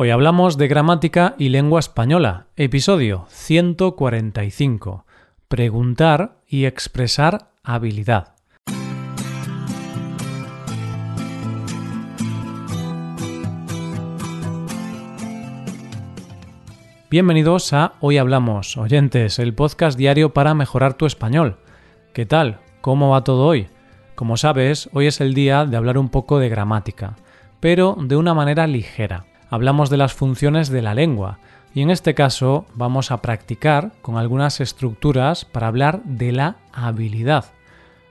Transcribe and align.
Hoy 0.00 0.10
hablamos 0.10 0.56
de 0.58 0.68
gramática 0.68 1.34
y 1.38 1.48
lengua 1.48 1.80
española, 1.80 2.46
episodio 2.54 3.26
145. 3.30 5.04
Preguntar 5.48 6.36
y 6.46 6.66
expresar 6.66 7.50
habilidad. 7.64 8.36
Bienvenidos 17.10 17.72
a 17.72 17.94
Hoy 17.98 18.18
Hablamos, 18.18 18.76
oyentes, 18.76 19.40
el 19.40 19.52
podcast 19.52 19.98
diario 19.98 20.32
para 20.32 20.54
mejorar 20.54 20.94
tu 20.94 21.06
español. 21.06 21.56
¿Qué 22.12 22.24
tal? 22.24 22.60
¿Cómo 22.82 23.10
va 23.10 23.24
todo 23.24 23.44
hoy? 23.44 23.66
Como 24.14 24.36
sabes, 24.36 24.88
hoy 24.92 25.08
es 25.08 25.20
el 25.20 25.34
día 25.34 25.66
de 25.66 25.76
hablar 25.76 25.98
un 25.98 26.08
poco 26.08 26.38
de 26.38 26.48
gramática, 26.48 27.16
pero 27.58 27.96
de 27.98 28.14
una 28.14 28.32
manera 28.32 28.68
ligera 28.68 29.24
hablamos 29.50 29.90
de 29.90 29.96
las 29.96 30.14
funciones 30.14 30.68
de 30.68 30.82
la 30.82 30.94
lengua 30.94 31.38
y 31.74 31.82
en 31.82 31.90
este 31.90 32.14
caso 32.14 32.66
vamos 32.74 33.10
a 33.10 33.22
practicar 33.22 33.92
con 34.02 34.16
algunas 34.16 34.60
estructuras 34.60 35.44
para 35.44 35.68
hablar 35.68 36.02
de 36.04 36.32
la 36.32 36.56
habilidad. 36.72 37.46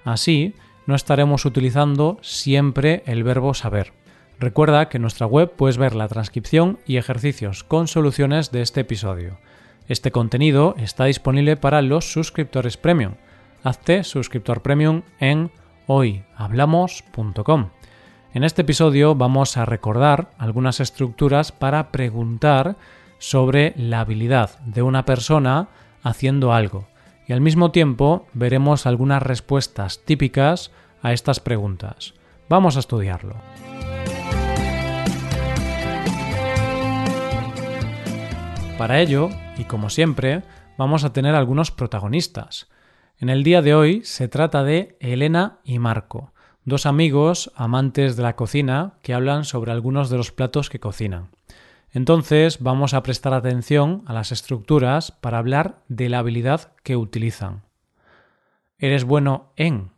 Así, 0.05 0.53
no 0.85 0.95
estaremos 0.95 1.45
utilizando 1.45 2.17
siempre 2.21 3.03
el 3.05 3.23
verbo 3.23 3.53
saber. 3.53 3.93
Recuerda 4.39 4.87
que 4.87 4.97
en 4.97 5.01
nuestra 5.01 5.25
web 5.25 5.51
puedes 5.55 5.77
ver 5.77 5.95
la 5.95 6.07
transcripción 6.07 6.79
y 6.85 6.97
ejercicios 6.97 7.63
con 7.63 7.87
soluciones 7.87 8.51
de 8.51 8.61
este 8.61 8.81
episodio. 8.81 9.39
Este 9.87 10.11
contenido 10.11 10.75
está 10.77 11.05
disponible 11.05 11.57
para 11.57 11.81
los 11.81 12.11
suscriptores 12.11 12.77
premium. 12.77 13.13
Hazte 13.63 14.03
suscriptor 14.03 14.61
premium 14.61 15.01
en 15.19 15.51
hoyhablamos.com. 15.87 17.76
En 18.33 18.43
este 18.43 18.61
episodio 18.63 19.15
vamos 19.15 19.55
a 19.57 19.65
recordar 19.65 20.31
algunas 20.37 20.79
estructuras 20.79 21.51
para 21.51 21.91
preguntar 21.91 22.75
sobre 23.19 23.73
la 23.77 24.01
habilidad 24.01 24.59
de 24.59 24.81
una 24.81 25.05
persona 25.05 25.69
haciendo 26.03 26.53
algo 26.53 26.87
y 27.25 27.33
al 27.33 27.41
mismo 27.41 27.71
tiempo 27.71 28.27
veremos 28.33 28.85
algunas 28.85 29.23
respuestas 29.23 30.03
típicas 30.03 30.71
a 31.01 31.13
estas 31.13 31.39
preguntas. 31.39 32.13
Vamos 32.49 32.75
a 32.75 32.79
estudiarlo. 32.79 33.35
Para 38.77 38.99
ello, 38.99 39.29
y 39.57 39.63
como 39.63 39.89
siempre, 39.89 40.43
vamos 40.77 41.03
a 41.03 41.11
tener 41.11 41.33
algunos 41.33 41.71
protagonistas. 41.71 42.67
En 43.19 43.29
el 43.29 43.43
día 43.43 43.61
de 43.61 43.73
hoy 43.73 44.01
se 44.03 44.27
trata 44.27 44.63
de 44.63 44.95
Elena 44.99 45.59
y 45.63 45.79
Marco, 45.79 46.33
Dos 46.67 46.85
amigos, 46.85 47.49
amantes 47.55 48.17
de 48.17 48.23
la 48.23 48.35
cocina, 48.35 48.95
que 49.01 49.13
hablan 49.13 49.45
sobre 49.45 49.71
algunos 49.71 50.09
de 50.09 50.17
los 50.17 50.33
platos 50.33 50.69
que 50.69 50.81
cocinan. 50.81 51.29
Entonces 51.91 52.57
vamos 52.59 52.93
a 52.93 53.03
prestar 53.03 53.33
atención 53.33 54.03
a 54.05 54.11
las 54.11 54.33
estructuras 54.33 55.13
para 55.13 55.37
hablar 55.37 55.79
de 55.87 56.09
la 56.09 56.19
habilidad 56.19 56.73
que 56.83 56.97
utilizan. 56.97 57.63
¿Eres 58.79 59.05
bueno 59.05 59.53
en? 59.55 59.91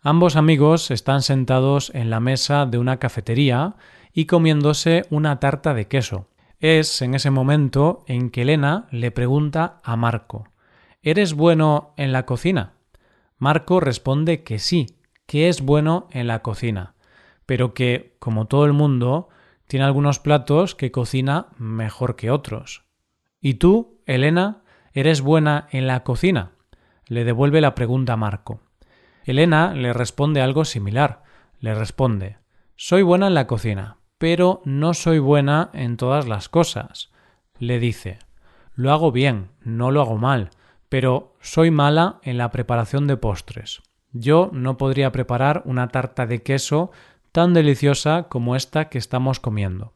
Ambos 0.00 0.34
amigos 0.34 0.90
están 0.90 1.22
sentados 1.22 1.92
en 1.94 2.10
la 2.10 2.18
mesa 2.18 2.66
de 2.66 2.78
una 2.78 2.96
cafetería 2.96 3.76
y 4.12 4.26
comiéndose 4.26 5.04
una 5.08 5.38
tarta 5.38 5.72
de 5.72 5.86
queso. 5.86 6.26
Es 6.58 7.00
en 7.00 7.14
ese 7.14 7.30
momento 7.30 8.02
en 8.08 8.30
que 8.30 8.42
Elena 8.42 8.88
le 8.90 9.12
pregunta 9.12 9.78
a 9.84 9.94
Marco 9.94 10.48
¿Eres 11.00 11.34
bueno 11.34 11.94
en 11.96 12.10
la 12.10 12.26
cocina? 12.26 12.72
Marco 13.38 13.78
responde 13.78 14.42
que 14.42 14.58
sí, 14.58 14.96
que 15.26 15.48
es 15.48 15.62
bueno 15.62 16.08
en 16.10 16.26
la 16.26 16.42
cocina, 16.42 16.94
pero 17.46 17.74
que, 17.74 18.16
como 18.18 18.46
todo 18.46 18.64
el 18.64 18.72
mundo, 18.72 19.28
tiene 19.66 19.84
algunos 19.84 20.18
platos 20.18 20.74
que 20.74 20.90
cocina 20.90 21.48
mejor 21.58 22.16
que 22.16 22.30
otros. 22.30 22.84
¿Y 23.40 23.54
tú, 23.54 24.00
Elena, 24.06 24.62
eres 24.92 25.20
buena 25.20 25.68
en 25.70 25.86
la 25.86 26.04
cocina? 26.04 26.52
le 27.12 27.24
devuelve 27.24 27.60
la 27.60 27.74
pregunta 27.74 28.14
a 28.14 28.16
Marco. 28.16 28.60
Elena 29.24 29.74
le 29.74 29.92
responde 29.92 30.40
algo 30.40 30.64
similar. 30.64 31.22
Le 31.60 31.74
responde 31.74 32.38
Soy 32.74 33.02
buena 33.02 33.26
en 33.26 33.34
la 33.34 33.46
cocina, 33.46 33.98
pero 34.16 34.62
no 34.64 34.94
soy 34.94 35.18
buena 35.18 35.68
en 35.74 35.98
todas 35.98 36.26
las 36.26 36.48
cosas. 36.48 37.12
Le 37.58 37.78
dice 37.78 38.18
Lo 38.74 38.92
hago 38.92 39.12
bien, 39.12 39.50
no 39.60 39.90
lo 39.90 40.00
hago 40.00 40.16
mal, 40.16 40.50
pero 40.88 41.36
soy 41.40 41.70
mala 41.70 42.18
en 42.22 42.38
la 42.38 42.50
preparación 42.50 43.06
de 43.06 43.18
postres. 43.18 43.82
Yo 44.12 44.50
no 44.52 44.76
podría 44.76 45.12
preparar 45.12 45.62
una 45.64 45.88
tarta 45.88 46.26
de 46.26 46.42
queso 46.42 46.90
tan 47.32 47.54
deliciosa 47.54 48.24
como 48.24 48.56
esta 48.56 48.88
que 48.88 48.98
estamos 48.98 49.40
comiendo. 49.40 49.92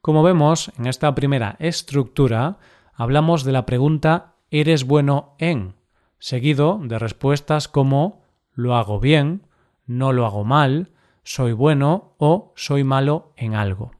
Como 0.00 0.22
vemos, 0.22 0.72
en 0.78 0.86
esta 0.86 1.14
primera 1.14 1.56
estructura 1.58 2.58
hablamos 2.94 3.44
de 3.44 3.52
la 3.52 3.66
pregunta 3.66 4.34
¿eres 4.50 4.84
bueno 4.84 5.34
en? 5.38 5.74
seguido 6.18 6.80
de 6.82 6.98
respuestas 6.98 7.68
como 7.68 8.22
lo 8.52 8.74
hago 8.74 9.00
bien, 9.00 9.46
no 9.86 10.12
lo 10.12 10.26
hago 10.26 10.44
mal, 10.44 10.92
soy 11.22 11.52
bueno 11.52 12.14
o 12.18 12.52
soy 12.56 12.84
malo 12.84 13.32
en 13.36 13.54
algo. 13.54 13.92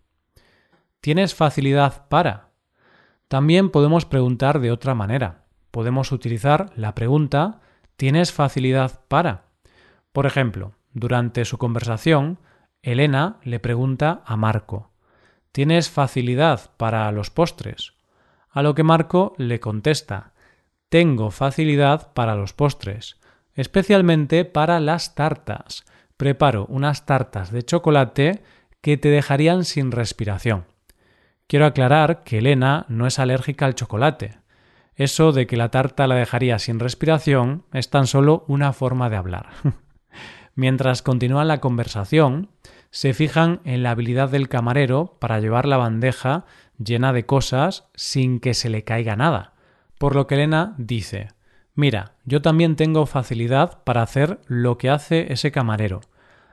¿Tienes 1.00 1.34
facilidad 1.34 2.08
para? 2.08 2.50
También 3.28 3.70
podemos 3.70 4.06
preguntar 4.06 4.60
de 4.60 4.70
otra 4.70 4.94
manera. 4.94 5.44
Podemos 5.70 6.10
utilizar 6.10 6.70
la 6.74 6.94
pregunta 6.94 7.60
¿Tienes 7.96 8.32
facilidad 8.32 9.00
para? 9.08 9.44
Por 10.12 10.26
ejemplo, 10.26 10.74
durante 10.92 11.44
su 11.44 11.56
conversación, 11.56 12.38
Elena 12.82 13.38
le 13.42 13.58
pregunta 13.58 14.22
a 14.26 14.36
Marco 14.36 14.90
¿Tienes 15.52 15.88
facilidad 15.88 16.72
para 16.76 17.10
los 17.12 17.30
postres? 17.30 17.94
A 18.50 18.62
lo 18.62 18.74
que 18.74 18.82
Marco 18.82 19.34
le 19.38 19.60
contesta 19.60 20.34
Tengo 20.90 21.30
facilidad 21.30 22.12
para 22.12 22.34
los 22.34 22.52
postres, 22.52 23.18
especialmente 23.54 24.44
para 24.44 24.78
las 24.80 25.14
tartas. 25.14 25.84
Preparo 26.18 26.66
unas 26.66 27.06
tartas 27.06 27.50
de 27.50 27.62
chocolate 27.62 28.42
que 28.82 28.98
te 28.98 29.08
dejarían 29.08 29.64
sin 29.64 29.90
respiración. 29.90 30.66
Quiero 31.46 31.64
aclarar 31.64 32.24
que 32.24 32.38
Elena 32.38 32.84
no 32.88 33.06
es 33.06 33.18
alérgica 33.18 33.64
al 33.64 33.74
chocolate. 33.74 34.38
Eso 34.96 35.32
de 35.32 35.46
que 35.46 35.56
la 35.56 35.70
tarta 35.70 36.06
la 36.06 36.14
dejaría 36.14 36.58
sin 36.58 36.80
respiración 36.80 37.64
es 37.72 37.90
tan 37.90 38.06
solo 38.06 38.44
una 38.48 38.72
forma 38.72 39.10
de 39.10 39.16
hablar. 39.16 39.50
Mientras 40.54 41.02
continúan 41.02 41.48
la 41.48 41.60
conversación, 41.60 42.48
se 42.90 43.12
fijan 43.12 43.60
en 43.64 43.82
la 43.82 43.90
habilidad 43.90 44.30
del 44.30 44.48
camarero 44.48 45.18
para 45.20 45.38
llevar 45.38 45.66
la 45.66 45.76
bandeja 45.76 46.46
llena 46.78 47.12
de 47.12 47.26
cosas 47.26 47.88
sin 47.94 48.40
que 48.40 48.54
se 48.54 48.70
le 48.70 48.84
caiga 48.84 49.16
nada. 49.16 49.52
Por 49.98 50.14
lo 50.14 50.26
que 50.26 50.36
Elena 50.36 50.74
dice 50.78 51.28
Mira, 51.74 52.12
yo 52.24 52.40
también 52.40 52.74
tengo 52.74 53.04
facilidad 53.04 53.84
para 53.84 54.00
hacer 54.00 54.40
lo 54.46 54.78
que 54.78 54.88
hace 54.88 55.30
ese 55.30 55.52
camarero. 55.52 56.00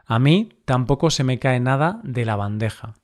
A 0.05 0.19
mí 0.19 0.49
tampoco 0.65 1.09
se 1.09 1.23
me 1.23 1.39
cae 1.39 1.61
nada 1.61 2.01
de 2.03 2.25
la 2.25 2.35
bandeja. 2.35 2.95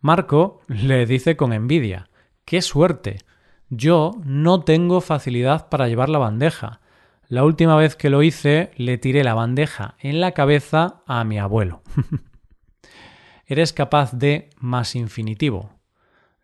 Marco 0.00 0.62
le 0.66 1.06
dice 1.06 1.36
con 1.36 1.52
envidia 1.52 2.10
¡Qué 2.44 2.60
suerte! 2.60 3.18
Yo 3.76 4.12
no 4.24 4.60
tengo 4.60 5.00
facilidad 5.00 5.68
para 5.68 5.88
llevar 5.88 6.08
la 6.08 6.18
bandeja. 6.18 6.80
La 7.28 7.44
última 7.44 7.74
vez 7.74 7.96
que 7.96 8.10
lo 8.10 8.22
hice 8.22 8.70
le 8.76 8.98
tiré 8.98 9.24
la 9.24 9.34
bandeja 9.34 9.96
en 9.98 10.20
la 10.20 10.32
cabeza 10.32 11.02
a 11.06 11.24
mi 11.24 11.38
abuelo. 11.38 11.82
Eres 13.46 13.72
capaz 13.72 14.12
de 14.12 14.50
más 14.58 14.94
infinitivo. 14.94 15.72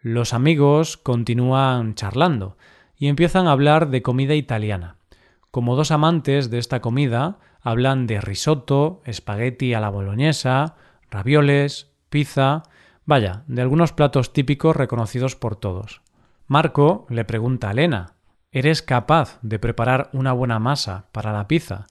Los 0.01 0.35
amigos 0.35 0.97
continúan 0.97 1.95
charlando 1.95 2.57
y 2.97 3.07
empiezan 3.07 3.47
a 3.47 3.53
hablar 3.53 3.91
de 3.91 4.03
comida 4.03 4.35
italiana. 4.35 4.97
Como 5.53 5.77
dos 5.77 5.93
amantes 5.93 6.51
de 6.51 6.59
esta 6.59 6.81
comida, 6.81 7.39
hablan 7.61 8.09
de 8.09 8.21
risotto, 8.21 9.03
espagueti 9.05 9.73
a 9.75 9.81
la 9.81 9.91
boloñesa, 9.91 10.75
ravioles, 11.11 11.93
pizza, 12.09 12.65
vaya, 13.05 13.45
de 13.47 13.63
algunos 13.63 13.93
platos 13.93 14.33
típicos 14.33 14.75
reconocidos 14.75 15.37
por 15.37 15.55
todos. 15.55 16.03
Marco 16.51 17.07
le 17.11 17.25
pregunta 17.25 17.69
a 17.69 17.71
Elena 17.71 18.17
¿Eres 18.51 18.83
capaz 18.83 19.39
de 19.41 19.61
preparar 19.61 20.11
una 20.13 20.33
buena 20.33 20.59
masa 20.59 21.07
para 21.13 21.33
la 21.33 21.47
pizza? 21.47 21.87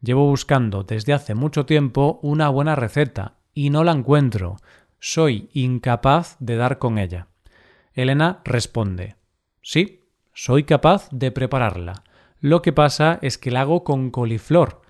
Llevo 0.00 0.28
buscando 0.28 0.84
desde 0.84 1.12
hace 1.12 1.34
mucho 1.34 1.66
tiempo 1.66 2.20
una 2.22 2.48
buena 2.48 2.76
receta 2.76 3.38
y 3.52 3.70
no 3.70 3.82
la 3.82 3.90
encuentro. 3.90 4.58
Soy 5.00 5.50
incapaz 5.54 6.36
de 6.38 6.54
dar 6.54 6.78
con 6.78 6.98
ella. 6.98 7.26
Elena 7.94 8.42
responde 8.44 9.16
Sí, 9.60 10.04
soy 10.32 10.62
capaz 10.62 11.08
de 11.10 11.32
prepararla. 11.32 12.04
Lo 12.38 12.62
que 12.62 12.72
pasa 12.72 13.18
es 13.22 13.38
que 13.38 13.50
la 13.50 13.62
hago 13.62 13.82
con 13.82 14.12
coliflor 14.12 14.82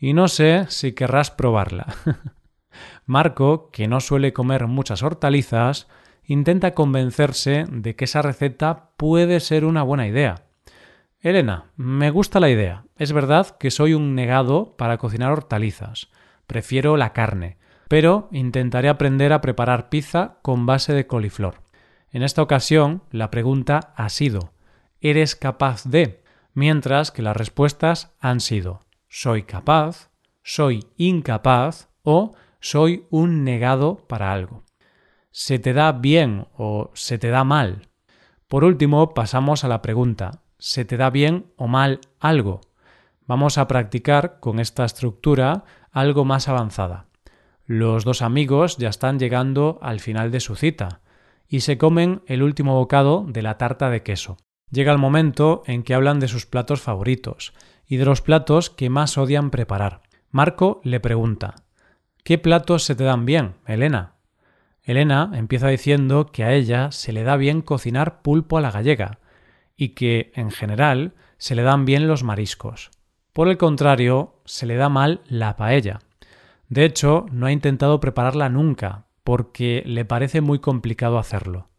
y 0.00 0.14
no 0.14 0.26
sé 0.26 0.66
si 0.68 0.94
querrás 0.94 1.30
probarla. 1.30 1.94
Marco, 3.06 3.70
que 3.70 3.86
no 3.86 4.00
suele 4.00 4.32
comer 4.32 4.66
muchas 4.66 5.04
hortalizas, 5.04 5.86
intenta 6.26 6.74
convencerse 6.74 7.64
de 7.70 7.96
que 7.96 8.04
esa 8.04 8.22
receta 8.22 8.90
puede 8.96 9.40
ser 9.40 9.64
una 9.64 9.82
buena 9.82 10.06
idea. 10.06 10.44
Elena, 11.20 11.72
me 11.76 12.10
gusta 12.10 12.40
la 12.40 12.50
idea. 12.50 12.84
Es 12.96 13.12
verdad 13.12 13.56
que 13.58 13.70
soy 13.70 13.94
un 13.94 14.14
negado 14.14 14.76
para 14.76 14.98
cocinar 14.98 15.32
hortalizas. 15.32 16.10
Prefiero 16.46 16.96
la 16.96 17.12
carne, 17.12 17.56
pero 17.88 18.28
intentaré 18.30 18.88
aprender 18.88 19.32
a 19.32 19.40
preparar 19.40 19.88
pizza 19.88 20.38
con 20.42 20.66
base 20.66 20.92
de 20.92 21.06
coliflor. 21.06 21.62
En 22.10 22.22
esta 22.22 22.42
ocasión, 22.42 23.02
la 23.10 23.30
pregunta 23.30 23.92
ha 23.96 24.08
sido 24.08 24.52
¿Eres 25.00 25.36
capaz 25.36 25.84
de? 25.84 26.22
Mientras 26.54 27.10
que 27.10 27.22
las 27.22 27.36
respuestas 27.36 28.14
han 28.20 28.40
sido 28.40 28.80
soy 29.16 29.44
capaz, 29.44 30.10
soy 30.42 30.86
incapaz 30.96 31.88
o 32.02 32.32
soy 32.58 33.06
un 33.10 33.44
negado 33.44 33.98
para 34.08 34.32
algo. 34.32 34.63
¿Se 35.36 35.58
te 35.58 35.72
da 35.72 35.90
bien 35.90 36.46
o 36.56 36.92
se 36.94 37.18
te 37.18 37.28
da 37.28 37.42
mal? 37.42 37.88
Por 38.46 38.62
último, 38.62 39.14
pasamos 39.14 39.64
a 39.64 39.68
la 39.68 39.82
pregunta 39.82 40.44
¿se 40.58 40.84
te 40.84 40.96
da 40.96 41.10
bien 41.10 41.46
o 41.56 41.66
mal 41.66 41.98
algo? 42.20 42.60
Vamos 43.26 43.58
a 43.58 43.66
practicar 43.66 44.38
con 44.38 44.60
esta 44.60 44.84
estructura 44.84 45.64
algo 45.90 46.24
más 46.24 46.46
avanzada. 46.46 47.08
Los 47.66 48.04
dos 48.04 48.22
amigos 48.22 48.76
ya 48.76 48.88
están 48.88 49.18
llegando 49.18 49.80
al 49.82 49.98
final 49.98 50.30
de 50.30 50.38
su 50.38 50.54
cita 50.54 51.00
y 51.48 51.62
se 51.62 51.78
comen 51.78 52.22
el 52.26 52.44
último 52.44 52.76
bocado 52.76 53.26
de 53.26 53.42
la 53.42 53.58
tarta 53.58 53.90
de 53.90 54.04
queso. 54.04 54.36
Llega 54.70 54.92
el 54.92 54.98
momento 54.98 55.64
en 55.66 55.82
que 55.82 55.94
hablan 55.94 56.20
de 56.20 56.28
sus 56.28 56.46
platos 56.46 56.80
favoritos 56.80 57.54
y 57.88 57.96
de 57.96 58.04
los 58.04 58.22
platos 58.22 58.70
que 58.70 58.88
más 58.88 59.18
odian 59.18 59.50
preparar. 59.50 60.02
Marco 60.30 60.80
le 60.84 61.00
pregunta 61.00 61.56
¿Qué 62.22 62.38
platos 62.38 62.84
se 62.84 62.94
te 62.94 63.02
dan 63.02 63.26
bien, 63.26 63.56
Elena? 63.66 64.13
Elena 64.84 65.30
empieza 65.34 65.68
diciendo 65.68 66.26
que 66.26 66.44
a 66.44 66.52
ella 66.52 66.92
se 66.92 67.12
le 67.12 67.22
da 67.24 67.36
bien 67.36 67.62
cocinar 67.62 68.20
pulpo 68.20 68.58
a 68.58 68.60
la 68.60 68.70
gallega 68.70 69.18
y 69.76 69.90
que, 69.90 70.30
en 70.34 70.50
general, 70.50 71.14
se 71.38 71.54
le 71.54 71.62
dan 71.62 71.86
bien 71.86 72.06
los 72.06 72.22
mariscos. 72.22 72.90
Por 73.32 73.48
el 73.48 73.56
contrario, 73.56 74.40
se 74.44 74.66
le 74.66 74.76
da 74.76 74.88
mal 74.88 75.22
la 75.26 75.56
paella. 75.56 76.00
De 76.68 76.84
hecho, 76.84 77.26
no 77.32 77.46
ha 77.46 77.52
intentado 77.52 77.98
prepararla 77.98 78.48
nunca, 78.50 79.06
porque 79.24 79.82
le 79.86 80.04
parece 80.04 80.42
muy 80.42 80.58
complicado 80.58 81.18
hacerlo. 81.18 81.70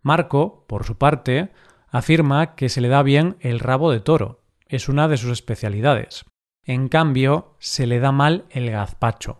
Marco, 0.00 0.64
por 0.66 0.84
su 0.84 0.96
parte, 0.96 1.50
afirma 1.90 2.54
que 2.54 2.70
se 2.70 2.80
le 2.80 2.88
da 2.88 3.02
bien 3.02 3.36
el 3.40 3.60
rabo 3.60 3.92
de 3.92 4.00
toro, 4.00 4.40
es 4.66 4.88
una 4.88 5.06
de 5.06 5.18
sus 5.18 5.30
especialidades. 5.30 6.24
En 6.64 6.88
cambio, 6.88 7.54
se 7.58 7.86
le 7.86 8.00
da 8.00 8.12
mal 8.12 8.44
el 8.50 8.70
gazpacho. 8.70 9.38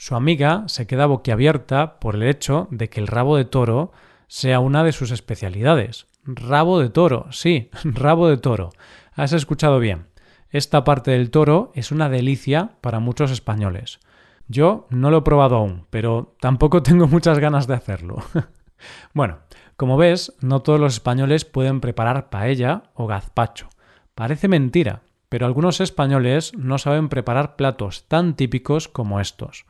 Su 0.00 0.14
amiga 0.14 0.62
se 0.68 0.86
queda 0.86 1.06
boquiabierta 1.06 1.98
por 1.98 2.14
el 2.14 2.22
hecho 2.22 2.68
de 2.70 2.88
que 2.88 3.00
el 3.00 3.08
rabo 3.08 3.36
de 3.36 3.44
toro 3.44 3.90
sea 4.28 4.60
una 4.60 4.84
de 4.84 4.92
sus 4.92 5.10
especialidades. 5.10 6.06
Rabo 6.22 6.78
de 6.78 6.88
toro, 6.88 7.26
sí, 7.32 7.68
rabo 7.82 8.28
de 8.28 8.36
toro. 8.36 8.70
Has 9.14 9.32
escuchado 9.32 9.80
bien. 9.80 10.06
Esta 10.50 10.84
parte 10.84 11.10
del 11.10 11.32
toro 11.32 11.72
es 11.74 11.90
una 11.90 12.08
delicia 12.08 12.76
para 12.80 13.00
muchos 13.00 13.32
españoles. 13.32 13.98
Yo 14.46 14.86
no 14.88 15.10
lo 15.10 15.18
he 15.18 15.22
probado 15.22 15.56
aún, 15.56 15.86
pero 15.90 16.36
tampoco 16.40 16.80
tengo 16.84 17.08
muchas 17.08 17.40
ganas 17.40 17.66
de 17.66 17.74
hacerlo. 17.74 18.18
bueno, 19.14 19.40
como 19.76 19.96
ves, 19.96 20.32
no 20.40 20.62
todos 20.62 20.78
los 20.78 20.94
españoles 20.94 21.44
pueden 21.44 21.80
preparar 21.80 22.30
paella 22.30 22.84
o 22.94 23.08
gazpacho. 23.08 23.68
Parece 24.14 24.46
mentira, 24.46 25.02
pero 25.28 25.44
algunos 25.44 25.80
españoles 25.80 26.52
no 26.56 26.78
saben 26.78 27.08
preparar 27.08 27.56
platos 27.56 28.06
tan 28.06 28.36
típicos 28.36 28.86
como 28.86 29.18
estos. 29.18 29.66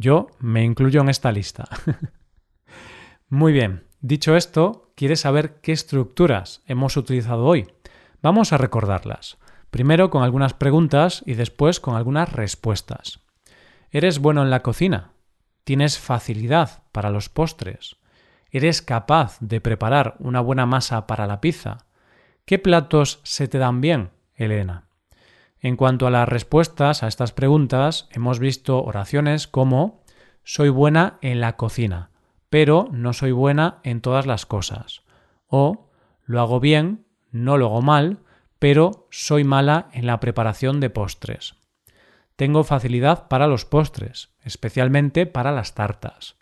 Yo 0.00 0.28
me 0.38 0.64
incluyo 0.64 1.02
en 1.02 1.10
esta 1.10 1.30
lista. 1.30 1.68
Muy 3.28 3.52
bien, 3.52 3.84
dicho 4.00 4.34
esto, 4.34 4.94
¿quieres 4.94 5.20
saber 5.20 5.60
qué 5.60 5.72
estructuras 5.72 6.62
hemos 6.64 6.96
utilizado 6.96 7.44
hoy? 7.44 7.70
Vamos 8.22 8.54
a 8.54 8.56
recordarlas. 8.56 9.36
Primero 9.70 10.08
con 10.08 10.22
algunas 10.22 10.54
preguntas 10.54 11.22
y 11.26 11.34
después 11.34 11.80
con 11.80 11.96
algunas 11.96 12.32
respuestas. 12.32 13.20
¿Eres 13.90 14.20
bueno 14.20 14.42
en 14.42 14.48
la 14.48 14.62
cocina? 14.62 15.12
¿Tienes 15.64 15.98
facilidad 15.98 16.82
para 16.92 17.10
los 17.10 17.28
postres? 17.28 17.96
¿Eres 18.50 18.80
capaz 18.80 19.36
de 19.40 19.60
preparar 19.60 20.16
una 20.18 20.40
buena 20.40 20.64
masa 20.64 21.06
para 21.06 21.26
la 21.26 21.42
pizza? 21.42 21.84
¿Qué 22.46 22.58
platos 22.58 23.20
se 23.22 23.48
te 23.48 23.58
dan 23.58 23.82
bien, 23.82 24.12
Elena? 24.34 24.89
En 25.60 25.76
cuanto 25.76 26.06
a 26.06 26.10
las 26.10 26.28
respuestas 26.28 27.02
a 27.02 27.08
estas 27.08 27.32
preguntas, 27.32 28.08
hemos 28.12 28.38
visto 28.38 28.82
oraciones 28.82 29.46
como 29.46 30.02
soy 30.42 30.70
buena 30.70 31.18
en 31.20 31.40
la 31.40 31.56
cocina, 31.56 32.10
pero 32.48 32.88
no 32.92 33.12
soy 33.12 33.32
buena 33.32 33.80
en 33.82 34.00
todas 34.00 34.26
las 34.26 34.46
cosas. 34.46 35.02
O 35.46 35.90
lo 36.24 36.40
hago 36.40 36.60
bien, 36.60 37.04
no 37.30 37.58
lo 37.58 37.66
hago 37.66 37.82
mal, 37.82 38.20
pero 38.58 39.06
soy 39.10 39.44
mala 39.44 39.88
en 39.92 40.06
la 40.06 40.18
preparación 40.18 40.80
de 40.80 40.90
postres. 40.90 41.56
Tengo 42.36 42.64
facilidad 42.64 43.28
para 43.28 43.46
los 43.46 43.66
postres, 43.66 44.30
especialmente 44.42 45.26
para 45.26 45.52
las 45.52 45.74
tartas. 45.74 46.36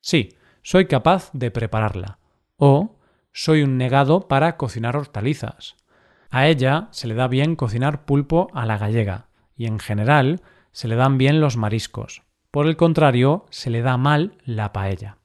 Sí, 0.00 0.36
soy 0.62 0.86
capaz 0.86 1.30
de 1.32 1.52
prepararla. 1.52 2.18
O 2.56 2.96
soy 3.32 3.62
un 3.62 3.78
negado 3.78 4.26
para 4.26 4.56
cocinar 4.56 4.96
hortalizas. 4.96 5.76
A 6.30 6.46
ella 6.48 6.88
se 6.90 7.06
le 7.06 7.14
da 7.14 7.28
bien 7.28 7.56
cocinar 7.56 8.04
pulpo 8.04 8.48
a 8.54 8.66
la 8.66 8.78
gallega 8.78 9.26
y 9.56 9.66
en 9.66 9.78
general 9.78 10.42
se 10.72 10.88
le 10.88 10.96
dan 10.96 11.18
bien 11.18 11.40
los 11.40 11.56
mariscos. 11.56 12.22
Por 12.50 12.66
el 12.66 12.76
contrario, 12.76 13.46
se 13.50 13.70
le 13.70 13.82
da 13.82 13.96
mal 13.96 14.38
la 14.44 14.72
paella. 14.72 15.18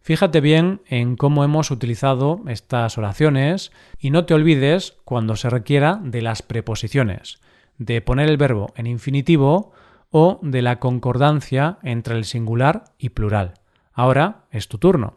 Fíjate 0.00 0.40
bien 0.40 0.80
en 0.86 1.16
cómo 1.16 1.44
hemos 1.44 1.70
utilizado 1.70 2.40
estas 2.46 2.96
oraciones 2.96 3.72
y 3.98 4.10
no 4.10 4.24
te 4.24 4.34
olvides 4.34 4.96
cuando 5.04 5.36
se 5.36 5.50
requiera 5.50 6.00
de 6.02 6.22
las 6.22 6.40
preposiciones, 6.40 7.40
de 7.76 8.00
poner 8.00 8.28
el 8.30 8.38
verbo 8.38 8.72
en 8.76 8.86
infinitivo 8.86 9.72
o 10.10 10.40
de 10.42 10.62
la 10.62 10.78
concordancia 10.78 11.78
entre 11.82 12.16
el 12.16 12.24
singular 12.24 12.84
y 12.98 13.10
plural. 13.10 13.54
Ahora 13.92 14.46
es 14.50 14.68
tu 14.68 14.78
turno. 14.78 15.14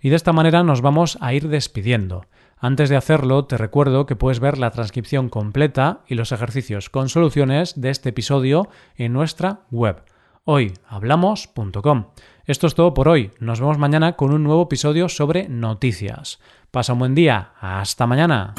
Y 0.00 0.08
de 0.08 0.16
esta 0.16 0.32
manera 0.32 0.62
nos 0.62 0.80
vamos 0.80 1.18
a 1.20 1.34
ir 1.34 1.48
despidiendo. 1.48 2.24
Antes 2.60 2.88
de 2.90 2.96
hacerlo, 2.96 3.46
te 3.46 3.56
recuerdo 3.56 4.06
que 4.06 4.16
puedes 4.16 4.38
ver 4.38 4.58
la 4.58 4.70
transcripción 4.70 5.28
completa 5.28 6.00
y 6.06 6.14
los 6.14 6.30
ejercicios 6.30 6.90
con 6.90 7.08
soluciones 7.08 7.80
de 7.80 7.90
este 7.90 8.10
episodio 8.10 8.68
en 8.96 9.12
nuestra 9.12 9.62
web 9.70 10.04
hoyhablamos.com. 10.44 12.06
Esto 12.44 12.66
es 12.66 12.74
todo 12.74 12.94
por 12.94 13.08
hoy. 13.08 13.30
Nos 13.38 13.60
vemos 13.60 13.78
mañana 13.78 14.16
con 14.16 14.32
un 14.32 14.42
nuevo 14.42 14.64
episodio 14.64 15.08
sobre 15.08 15.48
noticias. 15.48 16.40
Pasa 16.70 16.92
un 16.92 16.98
buen 17.00 17.14
día. 17.14 17.52
Hasta 17.60 18.06
mañana. 18.06 18.54